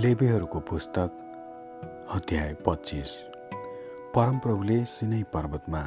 लेबेहरूको 0.00 0.60
पुस्तक 0.60 1.10
अध्याय 2.10 2.52
पच्चिस। 2.66 3.10
परमप्रभुले 4.14 4.76
सिनै 4.84 5.22
पर्वतमा 5.32 5.82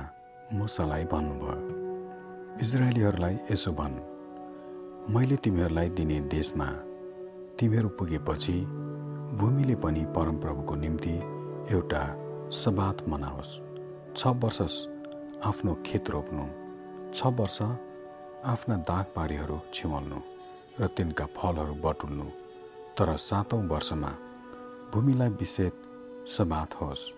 मुसालाई 0.53 1.05
भन्नुभयो 1.13 1.55
इजरायलीहरूलाई 2.61 3.37
यसो 3.51 3.71
भन् 3.79 3.95
मैले 5.15 5.35
तिमीहरूलाई 5.43 5.89
दिने 5.97 6.19
देशमा 6.35 6.67
तिमीहरू 7.59 7.89
पुगेपछि 7.97 8.55
भूमिले 9.39 9.75
पनि 9.81 10.05
परमप्रभुको 10.17 10.75
निम्ति 10.83 11.15
एउटा 11.73 12.03
सबात 12.53 12.97
मनाओस्। 13.09 13.51
छ 14.17 14.35
वर्ष 14.43 14.77
आफ्नो 15.45 15.73
खेत 15.85 16.09
रोप्नु 16.09 16.45
छ 17.15 17.33
वर्ष 17.39 17.59
आफ्ना 18.53 18.77
दागबारीहरू 18.91 19.59
छिवाल्नु 19.73 20.21
र 20.79 20.93
तिनका 20.97 21.25
फलहरू 21.37 21.75
बटुल्नु। 21.85 22.29
तर 22.97 23.15
सातौँ 23.17 23.67
वर्षमा 23.67 24.07
भूमिलाई 24.93 25.29
विषेद 25.29 25.71
सबात 26.27 26.73
होस्। 26.73 27.09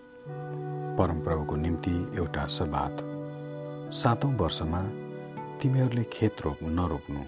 परमप्रभुको 0.98 1.56
निम्ति 1.56 1.92
एउटा 2.18 2.46
सबात 2.46 2.96
सातौँ 3.92 4.32
वर्षमा 4.36 4.80
तिमीहरूले 5.60 6.04
खेत 6.12 6.40
रोप 6.44 6.58
नरोप्नु 6.62 7.22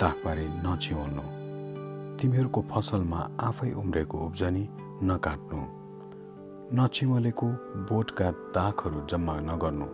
ताकबारी 0.00 0.46
नछिउल्नु 0.66 1.24
तिमीहरूको 2.18 2.64
फसलमा 2.70 3.20
आफै 3.40 3.72
उम्रेको 3.72 4.18
उब्जनी 4.18 4.64
नकाट्नु 5.10 5.62
नछिमलेको 6.78 7.46
बोटका 7.90 8.30
दागहरू 8.54 9.06
जम्मा 9.06 9.40
नगर्नु। 9.40 9.86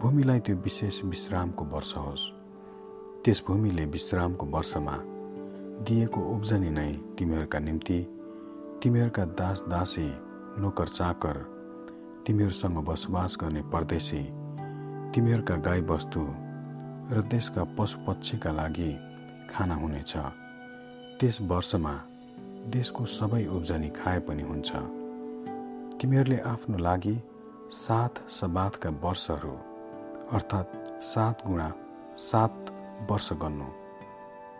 भूमिलाई 0.00 0.40
त्यो 0.40 0.56
विशेष 0.56 1.04
विश्रामको 1.04 1.64
वर्ष 1.64 1.96
होस्। 1.96 2.32
त्यस 3.24 3.42
भूमिले 3.46 3.84
विश्रामको 3.84 4.46
वर्षमा 4.46 4.96
दिएको 5.80 6.20
उब्जनी 6.20 6.70
नै 6.70 6.92
तिमीहरूका 7.18 7.58
निम्ति 7.58 7.98
तिमीहरूका 8.82 9.24
दास 9.24 9.62
दासी 9.68 10.08
नोकर 10.60 10.88
चाकर 10.88 11.36
तिमीहरूसँग 12.26 12.78
बसोबास 12.84 13.36
गर्ने 13.40 13.62
परदेशी 13.62 14.22
तिमीहरूका 15.14 15.56
गाईबस्तु 15.56 16.22
र 17.14 17.22
देशका 17.30 17.64
पशुपक्षीका 17.64 18.52
लागि 18.52 18.90
खाना 19.50 19.74
हुनेछ। 19.74 20.16
त्यस 21.20 21.40
वर्षमा 21.42 21.94
देशको 22.66 23.04
सबै 23.04 23.44
उब्जनी 23.46 23.88
खाए 23.88 24.18
पनि 24.20 24.42
हुन्छ। 24.42 24.70
तिमीहरूले 25.98 26.38
आफ्नो 26.38 26.78
लागि 26.78 27.16
सात 27.72 28.24
सबातका 28.30 28.90
वर्षहरू 28.90 29.56
अर्थात् 30.32 31.02
सात 31.02 31.46
गुणा 31.46 31.72
सात 32.18 32.54
वर्ष 33.10 33.32
गर्नु 33.32 33.79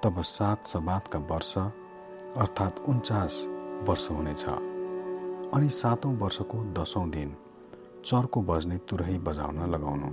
तब 0.04 0.22
सात 0.22 0.66
सबातका 0.66 1.18
वर्ष 1.18 1.58
अर्थात् 1.58 2.78
उन्चास 2.88 3.44
वर्ष 3.88 4.10
हुनेछ। 4.10 4.44
अनि 5.54 5.68
सातौँ 5.70 6.16
वर्षको 6.16 6.58
दसौँ 6.72 7.10
दिन 7.10 7.36
चर्को 8.04 8.42
बज्ने 8.42 8.78
तुरही 8.78 9.18
बजाउन 9.18 9.58
लगाउनु। 9.70 10.08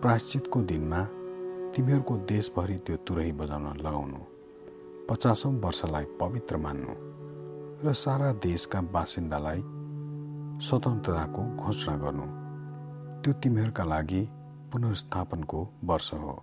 प्रायश्चितको 0.00 0.62
दिनमा 0.62 1.02
तिमीहरूको 1.72 2.16
देशभरि 2.16 2.76
त्यो 2.76 2.96
तुरही 2.96 3.32
बजाउन 3.32 3.66
लगाउनु। 3.76 4.18
पचासौँ 5.10 5.52
वर्षलाई 5.60 6.04
पवित्र 6.04 6.56
मान्नु 6.56 6.94
र 7.86 7.92
सारा 7.92 8.32
देशका 8.32 8.80
बासिन्दालाई 8.80 9.62
स्वतन्त्रताको 10.66 11.42
घोषणा 11.56 11.96
गर्नु। 11.96 12.26
त्यो 13.22 13.32
तिमीहरूका 13.32 13.84
लागि 13.84 14.28
पुनर्स्थापनको 14.72 15.68
वर्ष 15.84 16.12
हो। 16.14 16.42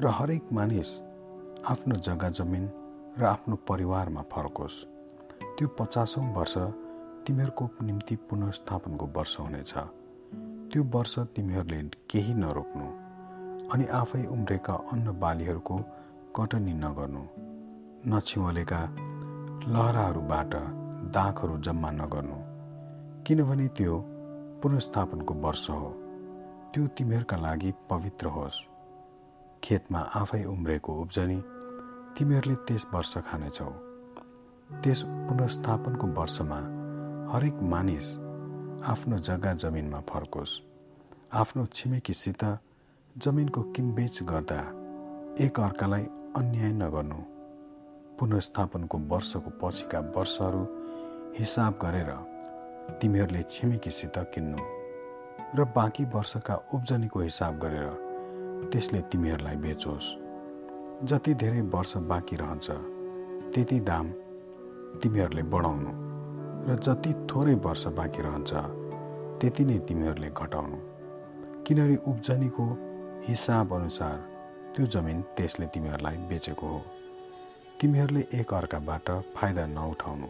र 0.00 0.06
हरेक 0.06 0.52
मानिस 0.52 0.90
आफ्नो 1.64 1.94
जग्गा 1.96 2.28
जमिन 2.28 2.70
र 3.18 3.24
आफ्नो 3.24 3.56
परिवारमा 3.56 4.22
फर्कोस् 4.22 4.84
त्यो 5.58 5.68
पचासौँ 5.68 6.34
वर्ष 6.34 6.54
तिमीहरूको 7.26 7.70
निम्ति 7.82 8.16
पुनर्स्थापनको 8.16 9.06
वर्ष 9.06 9.40
हुनेछ। 9.40 9.72
त्यो 10.72 10.82
वर्ष 10.84 11.18
तिमीहरूले 11.18 11.82
केही 12.10 12.34
नरोप्नु 12.34 12.86
अनि 13.68 13.86
आफै 13.86 14.26
उम्रेका 14.26 14.74
अन्न 14.74 15.18
बालीहरूको 15.20 15.76
कटनी 16.36 16.74
नगर्नु। 16.74 17.22
नछिमलेका 18.08 18.80
लहराहरूबाट 19.68 20.54
दागहरू 21.16 21.58
जम्मा 21.58 21.90
नगर्नु। 21.90 22.38
किनभने 23.26 23.68
त्यो 23.68 23.94
पुनर्स्थापनको 24.62 25.34
वर्ष 25.34 25.70
हो। 25.70 25.90
त्यो 26.74 26.86
तिमीहरूका 26.86 27.36
लागि 27.36 27.72
पवित्र 27.90 28.26
होस्। 28.26 28.75
खेतमा 29.62 30.00
आफै 30.14 30.42
उम्रेको 30.44 30.92
उब्जनी 31.02 31.38
तिमीहरूले 32.16 32.56
त्यस 32.66 32.86
वर्ष 32.92 33.12
खानेछौ। 33.28 33.70
त्यस 34.82 35.02
पुनर्स्थापनको 35.26 36.06
वर्षमा 36.18 36.58
हरेक 37.32 37.56
मानिस 37.72 38.06
आफ्नो 38.84 39.16
जग्गा 39.18 39.52
जमिनमा 39.52 40.00
फर्कोस्। 40.10 40.52
आफ्नो 41.32 41.66
छिमेकीसित 41.66 42.42
जमिनको 43.16 43.62
किनबेच 43.74 44.22
गर्दा 44.22 44.60
एक 45.44 45.60
अर्कालाई 45.60 46.04
अन्याय 46.36 46.72
नगर्नु। 46.72 47.20
पुनर्स्थापनको 48.18 48.98
वर्षको 48.98 49.50
पछिका 49.62 50.00
वर्षहरू 50.16 50.62
हिसाब 51.38 51.78
गरेर 51.82 52.10
तिमीहरूले 53.00 53.42
छिमेकीसित 53.50 54.16
किन्नु 54.34 54.62
र 55.54 55.64
बाँकी 55.76 56.04
वर्षका 56.14 56.54
उब्जनीको 56.74 57.20
हिसाब 57.20 57.58
गरेर 57.58 58.05
त्यसले 58.72 59.00
तिमीहरूलाई 59.10 59.56
बेचोस्। 59.56 60.06
जति 61.04 61.32
धेरै 61.34 61.60
वर्ष 61.74 61.96
बाँकी 62.10 62.36
रहन्छ 62.36 62.70
त्यति 63.54 63.78
दाम 63.80 64.06
तिमीहरूले 65.02 65.42
बढाउनु 65.52 65.90
र 66.66 66.76
जति 66.86 67.12
थोरै 67.28 67.54
वर्ष 67.66 67.86
बाँकी 67.98 68.22
रहन्छ 68.22 68.52
त्यति 69.40 69.64
नै 69.64 69.78
तिमीहरूले 69.88 70.30
घटाउनु। 70.32 70.78
किनभने 71.64 71.96
उब्जनीको 72.10 72.66
हिसाब 73.28 73.72
अनुसार 73.74 74.16
त्यो 74.76 74.86
जमिन 74.86 75.20
त्यसले 75.36 75.66
तिमीहरूलाई 75.66 76.16
बेचेको 76.28 76.66
हो। 76.66 76.82
तिमीहरूले 77.80 78.22
एक 78.40 78.54
अर्काबाट 78.54 79.10
फाइदा 79.36 79.66
नउठाउनु 79.66 80.28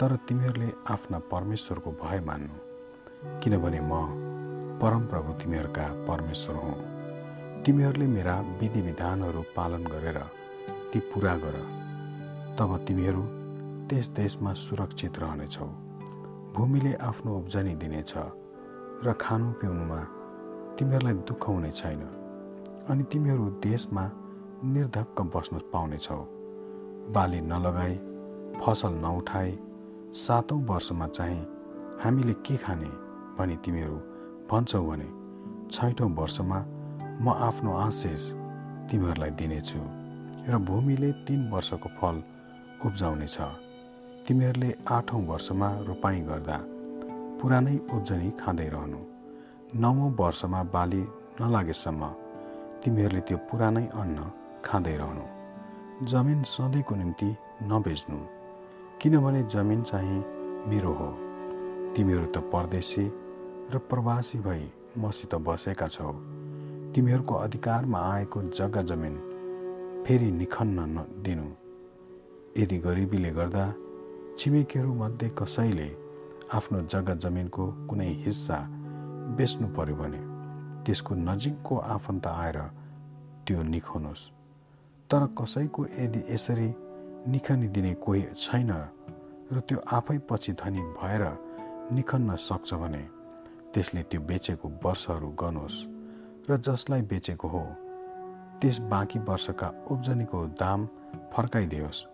तर 0.00 0.16
तिमीहरूले 0.28 0.70
आफ्ना 0.90 1.18
परमेश्वरको 1.32 1.90
भय 2.02 2.20
मान्नु। 2.20 2.56
किनभने 3.40 3.80
म 3.80 3.92
परमप्रभु 4.82 5.32
तिमीहरूका 5.32 5.86
परमेश्वर 6.08 6.56
हुँ। 6.56 6.91
तिमीहरूले 7.64 8.06
मेरा 8.06 8.34
विधि 8.60 8.80
विधानहरू 8.82 9.42
पालन 9.56 9.82
गरेर 9.86 10.18
ती 10.92 10.98
पुरा 11.10 11.34
गर। 11.36 11.56
तब 12.58 12.70
तिमीहरू 12.88 13.22
त्यस 13.88 14.08
देशमा 14.18 14.52
सुरक्षित 14.52 15.18
रहनेछौ। 15.18 15.66
भूमिले 16.54 16.92
आफ्नो 17.00 17.36
उब्जनी 17.38 17.74
दिनेछ 17.82 18.12
र 19.06 19.12
खानु 19.20 19.52
पिउनुमा 19.60 20.00
तिमीहरूलाई 20.76 21.14
दुःख 21.22 21.48
हुने 21.48 21.70
छैन 21.70 22.02
अनि 22.90 23.04
तिमीहरू 23.12 23.46
देशमा 23.62 24.04
निर्धक्क 24.64 25.18
बस्न 25.34 25.58
पाउनेछौ। 25.72 26.20
बाली 27.14 27.40
नलगाई 27.46 27.94
फसल 28.58 28.92
नउठाए 29.06 29.50
सातौँ 30.18 30.62
वर्षमा 30.66 31.06
चाहिँ 31.08 31.42
हामीले 32.02 32.34
के 32.42 32.56
खाने 32.56 32.92
भनी 33.38 33.56
तिमीहरू 33.64 33.98
भन्छौ 34.50 34.82
भने 34.82 35.08
छैटौँ 35.70 36.14
वर्षमा 36.18 36.58
म 37.22 37.30
आफ्नो 37.38 37.72
आशिष 37.78 38.22
तिमीहरूलाई 38.90 39.30
दिनेछु 39.38 39.80
र 40.50 40.58
भूमिले 40.68 41.10
तिन 41.26 41.40
वर्षको 41.50 41.88
फल 41.98 42.16
उब्जाउनेछ। 42.86 43.36
तिमीहरूले 44.26 44.70
आठौँ 44.90 45.22
वर्षमा 45.30 45.68
रोपाइँ 45.88 46.22
गर्दा 46.26 46.56
पुरानै 47.38 47.76
उब्जनी 47.94 48.30
खाँदै 48.40 48.68
रहनु। 48.74 49.00
नवौँ 49.82 50.10
वर्षमा 50.20 50.62
बाली 50.74 51.02
नलागेसम्म 51.40 52.02
तिमीहरूले 52.82 53.22
त्यो 53.28 53.38
पुरानै 53.48 53.86
अन्न 54.02 54.18
खाँदै 54.66 54.96
रहनु। 54.96 55.24
जमिन 56.10 56.42
सधैँको 56.54 56.94
निम्ति 56.94 57.30
नबेच्नु 57.70 58.18
किनभने 59.00 59.42
जमिन 59.54 59.82
चाहिँ 59.82 60.18
मेरो 60.68 60.92
हो। 60.98 61.10
तिमीहरू 61.94 62.26
त 62.34 62.36
परदेशी 62.50 63.06
र 63.72 63.78
प्रवासी 63.90 64.38
भई 64.38 64.62
मसित 64.98 65.34
बसेका 65.46 65.86
छौ। 65.86 66.12
तिमीहरूको 66.94 67.34
अधिकारमा 67.34 68.00
आएको 68.12 68.42
जग्गा 68.42 68.82
जमिन 68.82 69.14
फेरि 70.06 70.30
निखन्न 70.30 71.06
दिनु। 71.22 71.48
यदि 72.62 72.78
गरिबीले 72.78 73.30
गर्दा 73.30 73.64
छिमेकीहरूमध्ये 74.38 75.28
कसैले 75.38 75.88
आफ्नो 76.54 76.80
जग्गा 76.82 77.14
जमिनको 77.14 77.66
कुनै 77.88 78.06
हिस्सा 78.06 78.58
बेच्नु 79.36 79.68
पर्यो 79.68 79.96
भने 79.96 80.20
त्यसको 80.84 81.14
नजिकको 81.14 81.78
आफन्त 81.78 82.26
आएर 82.26 82.58
त्यो 83.46 83.62
निखाउनुहोस् 83.62 84.30
तर 85.10 85.22
कसैको 85.38 85.86
यदि 85.98 86.24
यसरी 86.30 86.68
निखनी 87.28 87.68
दिने 87.68 87.94
कोही 87.94 88.22
छैन 88.36 88.70
र 89.52 89.60
त्यो 89.60 89.78
आफै 89.92 90.18
पछि 90.18 90.52
धनी 90.52 90.82
भएर 90.98 91.24
निखन्न 91.92 92.36
सक्छ 92.36 92.74
भने 92.74 93.02
त्यसले 93.74 94.02
त्यो 94.02 94.20
बेचेको 94.20 94.68
वर्षहरू 94.84 95.28
गर्नुहोस् 95.28 95.91
र 96.50 96.56
जसलाई 96.56 97.02
बेचेको 97.02 97.48
हो 97.48 97.62
त्यस 98.60 98.78
बाँकी 98.90 99.18
वर्षका 99.18 99.68
उब्जनीको 99.90 100.38
दाम 100.60 100.86
फर्काइदियोस् 101.32 102.04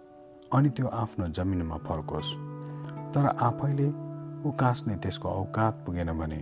अनि 0.52 0.68
त्यो 0.70 0.86
आफ्नो 0.86 1.26
जमिनमा 1.28 1.76
फर्कोस्। 1.76 2.28
तर 3.14 3.26
आफैले 3.40 3.88
उकास्ने 4.48 4.96
त्यसको 4.96 5.28
औकात 5.28 5.82
पुगेन 5.86 6.12
भने 6.12 6.40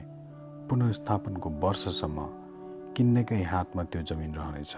पुनर्स्थापनको 0.69 1.51
वर्षसम्म 1.63 2.27
किन्नेकै 2.97 3.43
हातमा 3.43 3.83
त्यो 3.83 4.03
जमिन 4.03 4.35
रहनेछ। 4.35 4.75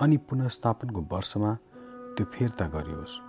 अनि 0.00 0.16
पुनर्स्थापनको 0.16 1.00
वर्षमा 1.12 1.52
त्यो 2.16 2.24
फिर्ता 2.24 2.66
गरियोस्। 2.68 3.20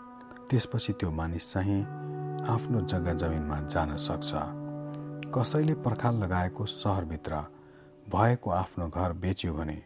त्यसपछि 0.50 0.94
त्यो 0.94 1.12
मानिस 1.12 1.52
चाहिँ 1.54 1.82
आफ्नो 2.50 2.80
जग्गा 2.82 3.14
जमिनमा 3.14 3.60
जान 3.68 3.96
सक्छ। 3.98 4.32
कसैले 5.36 5.74
पर्खाल 5.84 6.16
लगाएको 6.16 6.66
सहरभित्र 6.66 7.34
भएको 8.10 8.50
आफ्नो 8.52 8.88
घर 8.88 9.14
बेच्यो 9.14 9.54
भने 9.54 9.82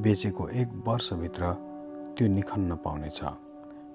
बेचेको 0.00 0.48
एक 0.48 0.68
वर्षभित्र 0.86 1.52
त्यो 2.18 2.26
निखन्न 2.28 2.76
पाउनेछ। 2.76 3.20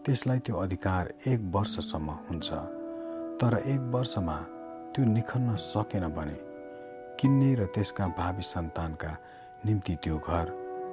त्यसलाई 0.05 0.39
त्यो 0.39 0.55
अधिकार 0.55 1.13
एक 1.27 1.39
वर्षसम्म 1.55 2.11
हुन्छ। 2.27 2.51
तर 3.39 3.57
एक 3.65 3.81
वर्षमा 3.95 4.35
त्यो 4.91 5.05
निखन्न 5.05 5.55
सकेन 5.55 6.07
भने 6.07 6.37
किन्ने 7.19 7.55
र 7.55 7.65
त्यसका 7.65 8.07
भावी 8.07 8.43
सन्तानका 8.43 9.17
निम्ति 9.65 9.95
त्यो 9.95 10.17
घर 10.17 10.45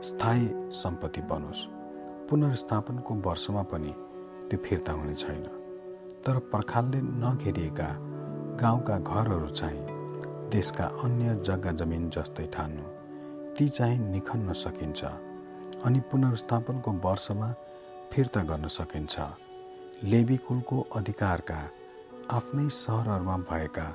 स्थायी 0.04 0.48
सम्पत्ति 0.72 1.22
बनोस्। 1.22 1.66
पुनर्स्थापनको 2.30 3.14
वर्षमा 3.14 3.62
पनि 3.62 3.94
त्यो 4.48 4.58
फिर्ता 4.58 4.92
हुने 4.92 5.14
छैन। 5.14 5.42
तर 6.26 6.38
पर्खालले 6.52 7.00
नघेरिएका 7.02 7.88
गाउँका 8.62 8.98
घरहरू 8.98 9.48
चाहिँ 9.48 9.89
देशका 10.50 10.84
अन्य 11.04 11.34
जग्गा 11.46 11.72
जमिन 11.80 12.08
जस्तै 12.10 12.46
ठान्नु। 12.54 12.84
ती 13.56 13.68
चाहिँ 13.68 13.98
निखन्न 14.10 14.52
सकिन्छ 14.62 15.00
अनि 15.84 16.00
पुनर्स्थापनको 16.10 16.90
वर्षमा 17.04 17.48
फिर्ता 18.12 18.40
गर्न 18.50 18.66
सकिन्छ। 18.68 19.14
लेबी 20.04 20.36
कुलको 20.46 20.80
अधिकारका 20.96 21.60
आफ्नै 22.30 22.68
सहरहरूमा 22.74 23.36
भएका 23.50 23.86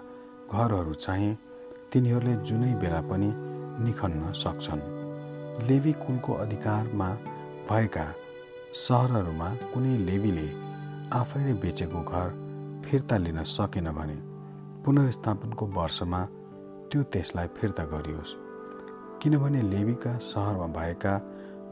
घरहरू 0.51 0.93
चाहिँ 0.95 1.37
तिनीहरूले 1.91 2.35
जुनै 2.47 2.73
बेला 2.81 3.01
पनि 3.09 3.29
निखन्न 3.85 4.31
सक्छन्। 4.43 4.83
लेबी 5.67 5.93
कुलको 6.03 6.33
अधिकारमा 6.45 7.09
भएका 7.69 8.05
सहरहरूमा 8.85 9.49
कुनै 9.73 9.97
लेबीले 10.07 10.47
आफैले 11.13 11.53
बेचेको 11.63 11.99
घर 12.03 12.27
फिर्ता 12.85 13.17
लिन 13.17 13.43
सकेन 13.49 13.87
भने 13.97 14.17
पुनर्स्थापनको 14.83 15.65
वर्षमा 15.77 16.21
त्यो 16.91 17.03
त्यसलाई 17.03 17.47
फिर्ता 17.57 17.83
गरियोस्। 17.83 18.35
किनभने 19.21 19.61
लेबीका 19.61 20.17
सहरमा 20.21 20.67
भएका 20.67 21.13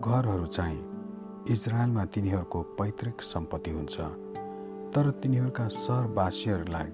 घरहरू 0.02 0.46
चाहिँ 0.46 0.82
इजरायलमा 1.50 2.06
तिनीहरूको 2.06 2.62
पैतृक 2.80 3.22
सम्पत्ति 3.22 3.72
हुन्छ। 3.72 3.98
तर 4.94 5.10
तिनीहरूका 5.24 5.68
सहरवासीहरूलाई 5.68 6.90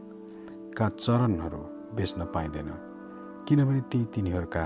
का 0.78 0.90
चरणहरू 0.90 1.62
बेच्न 1.96 2.26
पाइँदैन 2.26 2.70
किनभने 3.48 3.82
ती 3.82 4.04
तिनीहरूका 4.06 4.66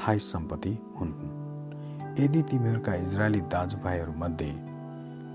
थाई 0.00 0.18
सम्पत्ति 0.18 0.78
हुन्। 1.00 1.12
यदि 2.18 2.42
तिमीहरूका 2.42 2.94
इजरायली 2.94 3.40
दाजुभाइहरूमध्ये 3.40 4.52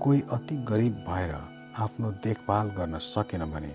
कोही 0.02 0.20
अति 0.32 0.56
गरिब 0.64 1.04
भएर 1.08 1.34
आफ्नो 1.78 2.10
देखभाल 2.24 2.66
गर्न 2.68 2.98
सकेन 2.98 3.44
भने 3.44 3.74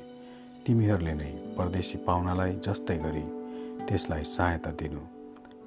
तिमीहरूले 0.65 1.13
नै 1.13 1.31
परदेशी 1.57 1.97
पाहुनालाई 1.97 2.53
जस्तै 2.65 2.97
गरी 2.97 3.24
त्यसलाई 3.88 4.24
सहायता 4.24 4.71
दिनु। 4.71 5.00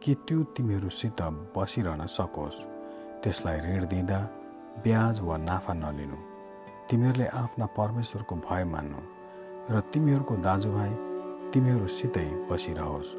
कि 0.03 0.15
त्यो 0.15 0.43
तिमीहरूसित 0.43 1.23
बसिरहन 1.57 2.07
सकोस्? 2.07 2.65
त्यसलाई 3.23 3.61
ऋण 3.61 3.87
दिँदा 3.87 4.21
ब्याज 4.85 5.21
वा 5.21 5.37
नाफा 5.37 5.75
नलिनु। 5.75 6.17
तिमीहरूले 6.91 7.27
आफ्ना 7.27 7.67
परमेश्वरको 7.67 8.37
भय 8.37 8.65
मान्नु 8.65 9.01
र 9.71 9.81
तिमीहरूको 9.81 10.37
दाजुभाइ 10.37 10.91
तिमीहरूसितै 11.51 12.47
बसिरहोस्। 12.51 13.15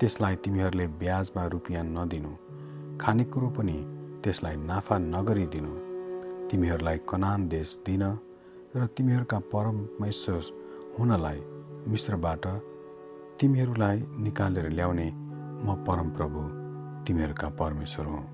त्यसलाई 0.00 0.36
तिमीहरूले 0.36 0.86
ब्याजमा 0.86 1.46
रुपियाँ 1.46 1.84
नदिनु। 1.84 2.32
खानेकुरो 3.00 3.48
पनि 3.48 3.76
त्यसलाई 4.24 4.56
नाफा 4.56 4.98
नगरिदिनु। 4.98 5.72
तिमीहरूलाई 6.48 6.98
कनान 7.08 7.48
देश 7.48 7.78
दिन 7.86 8.18
र 8.76 8.86
तिमीहरूका 8.86 9.38
परमेश्वर 9.38 10.42
हुनलाई 10.98 11.40
मिश्रबाट 11.88 12.46
तिमीहरूलाई 13.40 13.98
निकालेर 14.18 14.68
ल्याउने 14.68 15.10
म 15.64 15.74
परमप्रभु 15.86 16.40
तिमीहरूका 17.06 17.48
परमेश्वर 17.48 18.06
हुँ। 18.06 18.24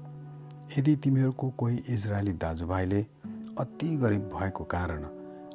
यदि 0.79 0.95
तिमीहरूको 0.97 1.49
कोही 1.51 1.77
इजरायली 1.89 2.33
दाजुभाइले 2.33 3.01
अति 3.59 3.89
गरिब 3.97 4.23
भएको 4.35 4.65
कारण 4.65 5.05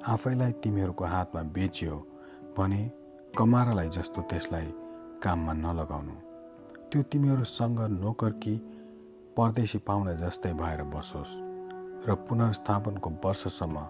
आफैलाई 0.08 0.52
तिमीहरूको 0.52 1.06
हातमा 1.06 1.42
बेचियो 1.42 1.96
भने 2.58 2.82
कमारालाई 3.38 3.90
जस्तो 3.90 4.22
त्यसलाई 4.22 4.68
काममा 5.24 5.54
नलगाउनु। 5.54 6.16
त्यो 6.92 7.02
तिमीहरूसँग 7.02 7.80
नोकर 7.80 8.32
कि 8.44 8.56
परदेशी 9.38 9.78
पाहुना 9.78 10.14
जस्तै 10.14 10.54
भएर 10.54 10.84
बसोस् 10.94 11.34
र 12.06 12.16
पुनर्स्थापनको 12.30 13.10
वर्षसम्म 13.26 13.82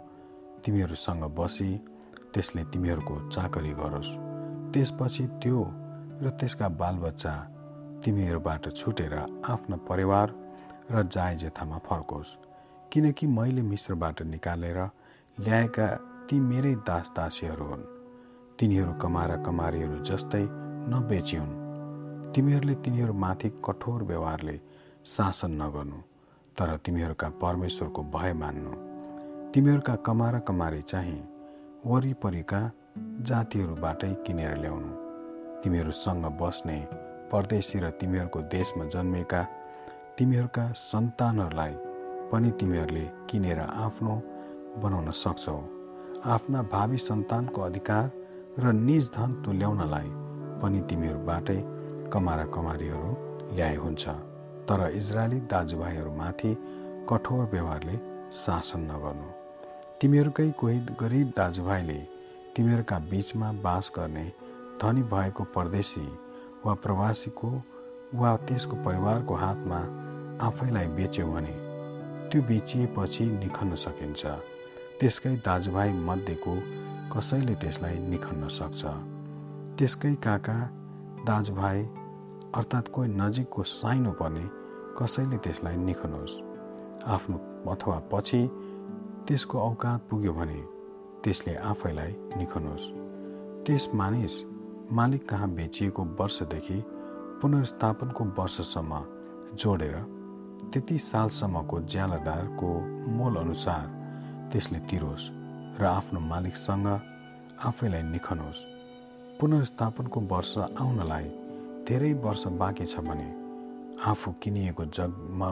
तिमीहरूसँग 0.66 1.24
बसी 1.36 1.70
त्यसले 2.34 2.64
तिमीहरूको 2.64 3.16
चाकरी 3.30 3.74
गरोस्। 3.74 4.29
त्यसपछि 4.74 5.24
त्यो 5.42 5.62
र 6.24 6.30
त्यसका 6.40 6.68
बालबच्चा 6.82 7.34
तिमीहरूबाट 8.04 8.64
छुटेर 8.76 9.14
आफ्ना 9.54 9.78
परिवार 9.90 10.28
र 10.92 11.04
जाय 11.06 11.36
जेथामा 11.36 11.78
फर्कोस्। 11.88 12.38
किनकि 12.92 13.26
मैले 13.28 13.62
मिश्रबाट 13.62 14.22
निकालेर 14.34 14.80
ल्याएका 15.38 15.88
ती 16.28 16.40
मेरै 16.40 16.74
दास 16.88 17.12
दासीहरू 17.16 17.66
हुन्। 17.66 17.84
तिनीहरू 18.60 18.94
कमारा 18.94 19.36
कमारीहरू 19.46 19.98
जस्तै 20.04 20.46
नबेचिउन् 20.94 21.58
तिमीहरूले 22.34 22.76
तिनीहरूमाथि 22.84 23.50
कठोर 23.66 24.04
व्यवहारले 24.04 24.56
शासन 25.06 25.52
नगर्नु 25.62 26.00
तर 26.58 26.76
तिमीहरूका 26.86 27.28
परमेश्वरको 27.44 28.02
भय 28.16 28.34
मान्नु। 28.34 28.74
तिमीहरूका 29.54 29.96
कमारा 30.08 30.40
कमारी 30.40 30.82
चाहिँ 30.82 31.22
वरिपरिका 31.86 32.62
जातिहरूबाटै 33.28 34.12
किनेर 34.26 34.54
ल्याउनु। 34.58 34.92
तिमीहरूसँग 35.62 36.26
बस्ने 36.42 36.78
परदेशी 37.32 37.78
र 37.80 37.90
तिमीहरूको 38.00 38.40
देशमा 38.56 38.86
जन्मेका 38.94 39.42
तिमीहरूका 40.18 40.66
सन्तानहरूलाई 40.74 41.74
पनि 42.32 42.50
तिमीहरूले 42.60 43.06
किनेर 43.30 43.60
आफ्नो 43.60 44.16
बनाउन 44.84 45.12
सक्छौ। 45.24 45.60
आफ्ना 46.26 46.60
भावी 46.74 46.98
सन्तानको 47.00 47.62
अधिकार 47.62 48.06
र 48.60 48.72
निज 48.78 49.06
धन 49.16 49.30
तुल्याउनलाई 49.44 50.10
पनि 50.62 50.80
तिमीहरूबाटै 50.90 51.60
कमारा 52.14 52.46
कमारीहरू 52.56 53.12
ल्याए 53.56 53.76
हुन्छ। 53.76 54.04
तर 54.68 54.80
इजरायली 54.92 55.40
दाजुभाइहरूमाथि 55.52 56.52
कठोर 57.10 57.44
व्यवहारले 57.54 57.96
शासन 58.36 58.82
नगर्नु। 58.92 59.28
तिमीहरूकै 60.02 60.50
कोही 60.52 60.78
गरिब 61.02 61.28
दाजुभाइले 61.38 62.00
तिमीहरूका 62.60 62.98
बिचमा 63.00 63.52
बास 63.64 63.92
गर्ने 63.98 64.24
धनी 64.82 65.02
भएको 65.02 65.44
परदेशी 65.44 66.02
वा 66.66 66.74
प्रवासीको 66.74 67.50
वा 68.16 68.36
त्यसको 68.38 68.76
परिवारको 68.76 69.36
हातमा 69.36 69.78
आफैलाई 70.48 70.88
बेच्यो 70.88 71.28
भने 71.28 71.54
त्यो 72.30 72.42
बेचिएपछि 72.42 73.26
निखन्न 73.26 73.76
सकिन्छ। 73.76 74.26
त्यसकै 75.00 75.36
दाजुभाइ 75.36 75.94
मध्येको 75.94 76.56
कसैले 77.16 77.56
त्यसलाई 77.56 78.00
निखन्न 78.00 78.48
सक्छ। 78.48 78.84
त्यसकै 79.78 80.14
काका 80.16 80.58
दाजुभाइ 81.26 81.84
अर्थात् 82.56 82.92
कोही 82.92 83.10
नजिकको 83.16 83.64
साइनो 83.64 84.12
पर्ने 84.12 84.44
कसैले 85.00 85.38
त्यसलाई 85.38 85.78
निखनुहोस् 85.78 86.36
आफ्नो 87.08 87.38
अथवा 87.72 87.98
पछि 88.12 88.42
त्यसको 89.28 89.58
औकात 89.60 90.00
पुग्यो 90.10 90.34
भने 90.34 90.79
त्यसले 91.24 91.56
आफैलाई 91.64 92.12
निखनुहोस् 92.38 92.88
त्यस 93.66 93.90
मानिस 93.94 94.36
मालिक 94.92 95.28
कहाँ 95.30 95.50
बेचिएको 95.52 96.04
वर्षदेखि 96.20 96.78
पुनर्स्थापनको 97.42 98.24
वर्षसम्म 98.38 99.02
जोडेर 99.56 99.96
त्यति 100.64 100.98
सालसम्मको 101.02 101.80
ज्यालादारको 101.86 102.70
मोल 103.18 103.36
अनुसार 103.38 103.86
त्यसले 104.52 104.80
तिरोस् 104.90 105.30
र 105.80 105.86
आफ्नो 105.88 106.20
मालिकसँग 106.24 106.88
आफैलाई 107.66 108.04
निखनुहोस् 108.06 108.66
पुनर्स्थापनको 109.40 110.20
वर्ष 110.32 110.58
आउनलाई 110.58 111.28
धेरै 111.88 112.14
वर्ष 112.20 112.44
बाँकी 112.56 112.86
छ 112.86 113.00
भने 113.02 113.30
आफू 114.06 114.32
किनिएको 114.42 114.86
जगमा 114.92 115.50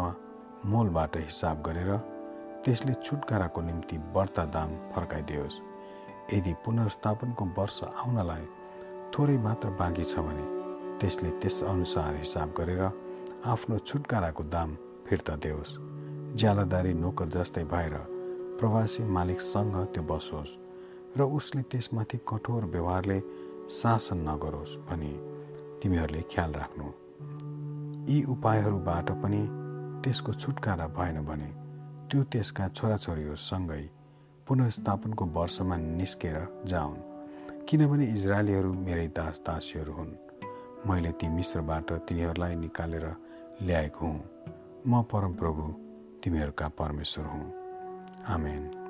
मोलबाट 0.66 1.18
हिसाब 1.20 1.62
गरेर 1.62 1.92
त्यसले 2.68 2.94
छुटकाराको 3.00 3.62
निम्ति 3.62 3.98
बढ्ता 4.16 4.44
दाम 4.52 4.70
फर्काइदियोस्। 4.92 5.60
यदि 6.34 6.54
पुनर्स्थापनको 6.66 7.44
वर्ष 7.58 7.78
आउनलाई 8.04 8.46
थोरै 9.16 9.38
मात्र 9.40 9.70
बाँकी 9.80 10.04
छ 10.04 10.20
भने 10.20 10.46
त्यसले 11.00 11.30
त्यसअनुसार 11.40 12.16
हिसाब 12.16 12.50
गरेर 12.58 12.82
आफ्नो 13.48 13.78
छुटकाराको 13.88 14.44
दाम 14.56 14.76
फिर्ता 15.08 15.36
दियोस् 15.40 15.78
ज्यालादारी 16.36 16.94
नोकर 16.94 17.28
जस्तै 17.36 17.64
भएर 17.72 17.96
प्रवासी 18.60 19.04
मालिकसँग 19.16 19.76
त्यो 19.94 20.04
बसोस् 20.04 20.58
र 21.18 21.24
उसले 21.38 21.62
त्यसमाथि 21.72 22.18
कठोर 22.28 22.66
व्यवहारले 22.76 23.20
शासन 23.80 24.28
नगरोस् 24.28 24.76
भनी 24.90 25.14
तिमीहरूले 25.80 26.22
ख्याल 26.34 26.52
राख्नु। 26.60 26.88
यी 28.12 28.18
उपायहरूबाट 28.36 29.12
पनि 29.24 29.42
त्यसको 30.04 30.34
छुटकारा 30.34 30.88
भएन 31.00 31.24
भने 31.30 31.50
त्यो 32.12 32.24
त्यसका 32.24 32.68
छोराछोरीहरूसँगै 32.68 33.90
पुनस्थापनको 34.48 35.26
वर्षमा 35.26 35.76
निस्केर 35.76 36.64
जाउन्। 36.66 36.96
किनभने 37.68 38.06
इजरायलीहरू 38.06 38.74
मेरै 38.74 39.08
दास 39.08 39.42
दासीहरू 39.46 39.94
हुन्। 39.94 40.16
मैले 40.88 41.12
ती 41.12 41.28
मिश्रबाट 41.28 41.92
तिनीहरूलाई 42.08 42.56
निकालेर 42.56 43.06
ल्याएको 43.62 44.08
हुँ। 44.08 44.24
म 44.88 45.04
परमप्रभु 45.04 45.64
तिमीहरूका 46.24 46.68
परमेश्वर 46.68 47.26
हुँ। 47.26 47.52
आमेन। 48.28 48.87